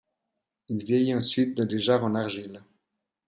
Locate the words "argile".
2.15-2.63